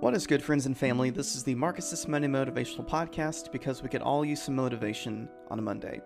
What 0.00 0.12
is 0.12 0.26
good, 0.26 0.42
friends 0.42 0.66
and 0.66 0.76
family? 0.76 1.08
This 1.08 1.34
is 1.34 1.42
the 1.42 1.54
Marcus's 1.54 2.06
Monday 2.06 2.28
Motivational 2.28 2.86
Podcast 2.86 3.50
because 3.50 3.82
we 3.82 3.88
could 3.88 4.02
all 4.02 4.26
use 4.26 4.42
some 4.42 4.54
motivation 4.54 5.26
on 5.48 5.58
a 5.58 5.62
Monday. 5.62 6.02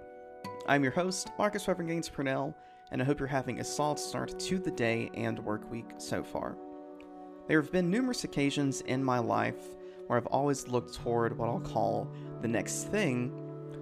I'm 0.69 0.85
your 0.85 0.93
host, 0.93 1.33
Marcus 1.37 1.67
Reverend 1.67 1.91
Gaines 1.91 2.09
Purnell, 2.09 2.57
and 2.93 3.03
I 3.03 3.05
hope 3.05 3.19
you're 3.19 3.27
having 3.27 3.59
a 3.59 3.65
solid 3.65 3.99
start 3.99 4.39
to 4.39 4.61
the 4.61 4.71
day 4.71 5.11
and 5.15 5.41
work 5.41 5.69
week 5.69 5.91
so 5.99 6.23
far. 6.23 6.57
There 7.49 7.61
have 7.61 7.73
been 7.73 7.91
numerous 7.91 8.23
occasions 8.23 8.81
in 8.83 9.03
my 9.03 9.19
life 9.19 9.75
where 10.07 10.17
I've 10.17 10.27
always 10.27 10.69
looked 10.69 10.95
toward 10.95 11.37
what 11.37 11.49
I'll 11.49 11.59
call 11.59 12.09
the 12.43 12.49
next 12.49 12.85
thing 12.85 13.31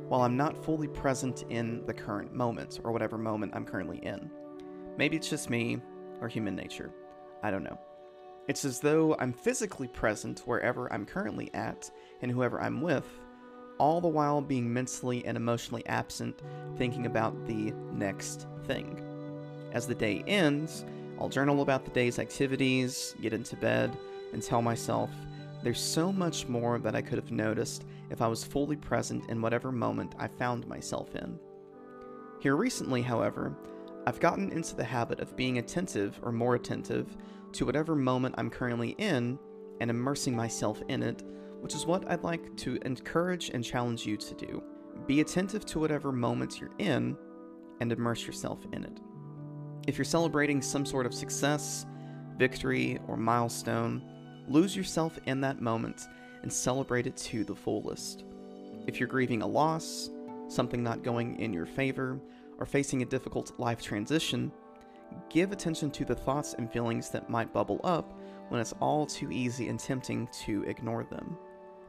while 0.09 0.23
I'm 0.23 0.39
not 0.39 0.65
fully 0.65 0.89
present 0.89 1.45
in 1.51 1.85
the 1.85 1.93
current 1.93 2.33
moment 2.33 2.81
or 2.83 2.93
whatever 2.93 3.19
moment 3.19 3.53
I'm 3.55 3.67
currently 3.67 3.99
in. 3.99 4.31
Maybe 4.97 5.19
it's 5.19 5.29
just 5.29 5.51
me 5.51 5.83
or 6.23 6.29
human 6.29 6.57
nature. 6.57 6.95
I 7.43 7.51
don't 7.51 7.63
know. 7.63 7.79
It's 8.49 8.65
as 8.65 8.81
though 8.81 9.15
I'm 9.19 9.35
physically 9.35 9.89
present 9.89 10.41
wherever 10.41 10.91
I'm 10.91 11.05
currently 11.05 11.53
at 11.53 11.91
and 12.23 12.31
whoever 12.33 12.61
I'm 12.61 12.81
with, 12.81 13.07
all 13.77 14.01
the 14.01 14.09
while 14.09 14.41
being 14.41 14.73
mentally 14.73 15.25
and 15.27 15.37
emotionally 15.37 15.87
absent, 15.87 16.41
thinking 16.79 17.05
about 17.05 17.47
the 17.47 17.73
next 17.93 18.47
thing. 18.65 19.05
As 19.73 19.87
the 19.87 19.95
day 19.95 20.25
ends, 20.27 20.87
I'll 21.21 21.29
journal 21.29 21.61
about 21.61 21.85
the 21.85 21.91
day's 21.91 22.19
activities, 22.19 23.15
get 23.21 23.35
into 23.35 23.55
bed, 23.57 23.95
and 24.33 24.43
tell 24.43 24.63
myself, 24.63 25.11
there's 25.63 25.81
so 25.81 26.11
much 26.11 26.49
more 26.49 26.79
that 26.79 26.95
I 26.95 27.03
could 27.03 27.19
have 27.19 27.31
noticed 27.31 27.85
if 28.11 28.23
I 28.23 28.29
was 28.29 28.45
fully 28.45 28.77
present 28.77 29.29
in 29.29 29.43
whatever 29.43 29.71
moment 29.71 30.15
I 30.19 30.27
found 30.27 30.67
myself 30.67 31.15
in. 31.17 31.39
Here 32.41 32.57
recently, 32.57 33.03
however, 33.03 33.55
I've 34.09 34.21
gotten 34.21 34.51
into 34.53 34.75
the 34.75 34.85
habit 34.85 35.21
of 35.21 35.37
being 35.37 35.59
attentive 35.59 36.19
or 36.23 36.33
more 36.33 36.55
attentive 36.55 37.15
to 37.53 37.67
whatever 37.67 37.95
moment 37.95 38.37
I'm 38.39 38.49
currently 38.49 38.95
in 38.97 39.39
and 39.83 39.91
immersing 39.91 40.35
myself 40.35 40.83
in 40.89 41.03
it, 41.03 41.23
which 41.61 41.75
is 41.75 41.85
what 41.85 42.11
I'd 42.11 42.25
like 42.25 42.57
to 42.57 42.79
encourage 42.87 43.51
and 43.51 43.63
challenge 43.63 44.07
you 44.07 44.17
to 44.17 44.35
do. 44.35 44.63
Be 45.07 45.21
attentive 45.21 45.67
to 45.67 45.79
whatever 45.79 46.11
moment 46.11 46.59
you're 46.59 46.73
in 46.79 47.19
and 47.83 47.93
immerse 47.93 48.27
yourself 48.27 48.61
in 48.73 48.85
it. 48.85 48.99
If 49.87 49.99
you're 49.99 50.07
celebrating 50.07 50.63
some 50.63 50.87
sort 50.87 51.05
of 51.05 51.13
success, 51.13 51.85
victory, 52.39 52.99
or 53.09 53.19
milestone, 53.19 54.03
lose 54.49 54.75
yourself 54.75 55.19
in 55.27 55.43
that 55.43 55.61
moment 55.61 56.01
and 56.41 56.51
celebrate 56.51 57.07
it 57.07 57.17
to 57.19 57.45
the 57.45 57.55
fullest. 57.55 58.25
If 58.87 59.01
you're 59.01 59.07
grieving 59.07 59.43
a 59.43 59.47
loss, 59.47 60.09
something 60.49 60.83
not 60.83 61.03
going 61.03 61.39
in 61.39 61.53
your 61.53 61.67
favor, 61.67 62.19
or 62.59 62.67
facing 62.67 63.03
a 63.03 63.07
difficult 63.07 63.59
life 63.59 63.83
transition, 63.83 64.53
give 65.31 65.53
attention 65.53 65.91
to 65.91 66.05
the 66.05 66.15
thoughts 66.15 66.55
and 66.55 66.71
feelings 66.71 67.11
that 67.11 67.31
might 67.31 67.53
bubble 67.53 67.81
up 67.85 68.19
when 68.49 68.61
it's 68.61 68.75
all 68.81 69.07
too 69.07 69.31
easy 69.31 69.69
and 69.69 69.79
tempting 69.79 70.29
to 70.45 70.63
ignore 70.65 71.05
them. 71.05 71.37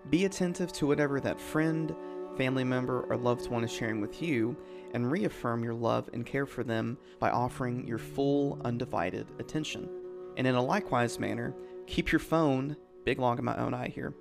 Be 0.09 0.25
attentive 0.25 0.71
to 0.73 0.87
whatever 0.87 1.19
that 1.19 1.39
friend, 1.39 1.95
family 2.37 2.63
member, 2.63 3.01
or 3.09 3.17
loved 3.17 3.49
one 3.49 3.63
is 3.63 3.71
sharing 3.71 4.01
with 4.01 4.21
you, 4.21 4.55
and 4.93 5.11
reaffirm 5.11 5.63
your 5.63 5.73
love 5.73 6.09
and 6.13 6.25
care 6.25 6.45
for 6.45 6.63
them 6.63 6.97
by 7.19 7.29
offering 7.29 7.87
your 7.87 7.97
full, 7.97 8.59
undivided 8.63 9.27
attention. 9.39 9.89
And 10.37 10.47
in 10.47 10.55
a 10.55 10.61
likewise 10.61 11.19
manner, 11.19 11.53
keep 11.85 12.11
your 12.11 12.19
phone, 12.19 12.75
big 13.03 13.19
log 13.19 13.39
in 13.39 13.45
my 13.45 13.57
own 13.57 13.73
eye 13.73 13.89
here, 13.89 14.13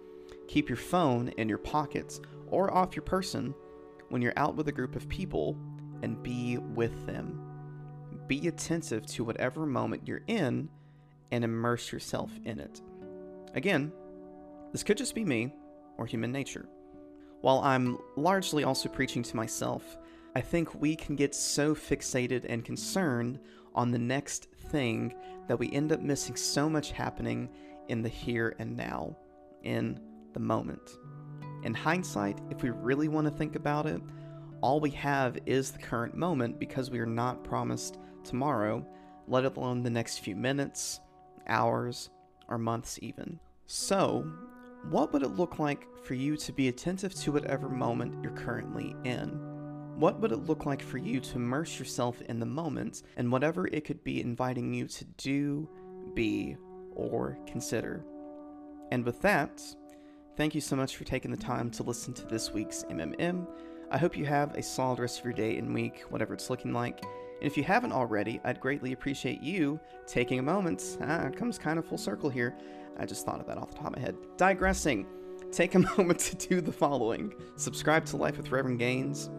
keep 0.47 0.69
your 0.69 0.77
phone 0.77 1.29
in 1.39 1.49
your 1.49 1.59
pockets 1.59 2.21
or 2.49 2.75
off 2.75 2.97
your 2.97 3.05
person 3.05 3.55
when 4.09 4.23
you're 4.23 4.33
out 4.37 4.57
with 4.57 4.69
a 4.69 4.73
group 4.73 4.97
of 4.97 5.09
people 5.09 5.57
and 6.03 6.23
be 6.23 6.59
with 6.59 7.07
them. 7.07 7.41
Be 8.27 8.49
attentive 8.49 9.07
to 9.07 9.25
whatever 9.25 9.67
moment 9.67 10.07
you're 10.07 10.23
in 10.27 10.69
and 11.31 11.45
immerse 11.45 11.93
yourself 11.93 12.31
in 12.45 12.59
it. 12.59 12.81
Again, 13.55 13.93
this 14.73 14.83
could 14.83 14.99
just 14.99 15.15
be 15.15 15.25
me 15.25 15.55
or 15.97 16.07
human 16.07 16.33
nature. 16.33 16.69
While 17.41 17.61
I'm 17.61 17.99
largely 18.17 18.65
also 18.65 18.89
preaching 18.89 19.23
to 19.23 19.37
myself, 19.37 19.99
I 20.35 20.41
think 20.41 20.75
we 20.81 20.95
can 20.97 21.17
get 21.17 21.35
so 21.35 21.75
fixated 21.75 22.45
and 22.49 22.65
concerned 22.65 23.39
on 23.75 23.91
the 23.91 23.99
next 23.99 24.49
thing 24.71 25.15
that 25.47 25.59
we 25.59 25.73
end 25.73 25.93
up 25.93 26.01
missing 26.01 26.37
so 26.37 26.69
much 26.69 26.93
happening 26.93 27.49
in 27.89 28.03
the 28.03 28.09
here 28.09 28.55
and 28.59 28.77
now, 28.77 29.17
in 29.63 29.99
the 30.35 30.41
moment. 30.41 30.99
In 31.63 31.75
hindsight, 31.75 32.41
if 32.51 32.63
we 32.63 32.71
really 32.71 33.09
want 33.09 33.27
to 33.27 33.33
think 33.33 33.57
about 33.57 33.87
it, 33.87 34.01
all 34.61 34.81
we 34.81 34.91
have 34.91 35.39
is 35.47 35.71
the 35.71 35.79
current 35.79 36.17
moment 36.17 36.59
because 36.59 36.91
we 36.91 36.99
are 36.99 37.07
not 37.07 37.45
promised 37.45 37.99
tomorrow, 38.25 38.85
let 39.27 39.45
alone 39.45 39.83
the 39.83 39.91
next 39.91 40.19
few 40.19 40.35
minutes, 40.35 41.01
hours, 41.47 42.11
or 42.49 42.59
months, 42.59 42.99
even. 43.03 43.39
So, 43.67 44.31
what 44.91 45.13
would 45.13 45.23
it 45.23 45.37
look 45.37 45.59
like 45.59 45.87
for 46.03 46.15
you 46.15 46.37
to 46.37 46.53
be 46.53 46.69
attentive 46.69 47.15
to 47.17 47.33
whatever 47.33 47.69
moment 47.69 48.23
you're 48.23 48.33
currently 48.33 48.97
in? 49.05 49.29
What 49.97 50.21
would 50.21 50.33
it 50.33 50.47
look 50.47 50.65
like 50.65 50.81
for 50.81 50.99
you 50.99 51.21
to 51.21 51.37
immerse 51.37 51.79
yourself 51.79 52.23
in 52.23 52.39
the 52.39 52.47
moment 52.47 53.03
and 53.17 53.31
whatever 53.31 53.67
it 53.67 53.85
could 53.85 54.03
be 54.05 54.21
inviting 54.21 54.73
you 54.73 54.87
to 54.87 55.05
do, 55.17 55.69
be, 56.15 56.57
or 56.95 57.39
consider? 57.47 58.05
And 58.93 59.05
with 59.05 59.21
that, 59.23 59.61
thank 60.37 60.55
you 60.55 60.61
so 60.61 60.77
much 60.77 60.97
for 60.97 61.05
taking 61.05 61.31
the 61.31 61.37
time 61.37 61.71
to 61.73 61.83
listen 61.83 62.15
to 62.15 62.27
this 62.27 62.53
week's 62.53 62.85
MMM. 62.85 63.47
I 63.91 63.97
hope 63.97 64.19
you 64.19 64.27
have 64.27 64.55
a 64.55 64.63
solid 64.63 64.99
rest 64.99 65.19
of 65.19 65.25
your 65.25 65.33
day 65.33 65.57
and 65.57 65.73
week, 65.73 66.05
whatever 66.11 66.35
it's 66.35 66.51
looking 66.51 66.75
like. 66.75 67.03
And 67.03 67.47
if 67.47 67.57
you 67.57 67.63
haven't 67.63 67.93
already, 67.93 68.39
I'd 68.45 68.61
greatly 68.61 68.93
appreciate 68.93 69.41
you 69.41 69.81
taking 70.07 70.39
a 70.39 70.43
moment. 70.43 70.99
Ah, 71.01 71.27
it 71.27 71.37
comes 71.37 71.59
kind 71.59 71.79
of 71.79 71.87
full 71.87 71.97
circle 71.97 72.29
here. 72.29 72.55
I 72.99 73.07
just 73.07 73.25
thought 73.25 73.41
of 73.41 73.47
that 73.47 73.57
off 73.57 73.71
the 73.71 73.77
top 73.77 73.87
of 73.87 73.97
my 73.97 74.01
head. 74.01 74.17
Digressing, 74.37 75.07
take 75.51 75.75
a 75.75 75.79
moment 75.97 76.19
to 76.21 76.37
do 76.37 76.61
the 76.61 76.73
following 76.73 77.33
subscribe 77.57 78.05
to 78.07 78.19
Life 78.19 78.37
with 78.37 78.51
Reverend 78.51 78.79
Gaines, 78.79 79.31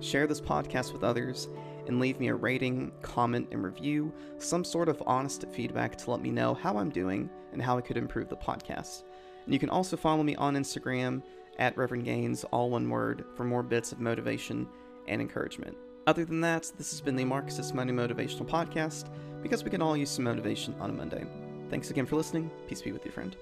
share 0.00 0.26
this 0.26 0.40
podcast 0.40 0.94
with 0.94 1.04
others, 1.04 1.48
and 1.86 2.00
leave 2.00 2.18
me 2.18 2.28
a 2.28 2.34
rating, 2.34 2.92
comment, 3.02 3.48
and 3.50 3.62
review, 3.62 4.10
some 4.38 4.64
sort 4.64 4.88
of 4.88 5.02
honest 5.06 5.44
feedback 5.52 5.96
to 5.98 6.10
let 6.10 6.22
me 6.22 6.30
know 6.30 6.54
how 6.54 6.78
I'm 6.78 6.90
doing 6.90 7.28
and 7.52 7.60
how 7.60 7.76
I 7.76 7.82
could 7.82 7.98
improve 7.98 8.30
the 8.30 8.36
podcast. 8.36 9.02
And 9.44 9.52
you 9.52 9.60
can 9.60 9.70
also 9.70 9.96
follow 9.96 10.22
me 10.22 10.34
on 10.36 10.54
Instagram 10.54 11.22
at 11.58 11.76
Reverend 11.76 12.04
Gaines, 12.04 12.44
all 12.44 12.70
one 12.70 12.88
word, 12.88 13.24
for 13.34 13.44
more 13.44 13.62
bits 13.62 13.92
of 13.92 14.00
motivation 14.00 14.68
and 15.06 15.20
encouragement. 15.20 15.76
Other 16.06 16.24
than 16.24 16.40
that, 16.40 16.72
this 16.78 16.90
has 16.90 17.00
been 17.00 17.16
the 17.16 17.24
Marcus's 17.24 17.74
Monday 17.74 17.92
Motivational 17.92 18.46
Podcast 18.46 19.10
because 19.42 19.64
we 19.64 19.70
can 19.70 19.82
all 19.82 19.96
use 19.96 20.10
some 20.10 20.24
motivation 20.24 20.74
on 20.80 20.90
a 20.90 20.92
Monday. 20.92 21.26
Thanks 21.70 21.90
again 21.90 22.06
for 22.06 22.16
listening. 22.16 22.50
Peace 22.66 22.82
be 22.82 22.92
with 22.92 23.04
you, 23.04 23.12
friend. 23.12 23.36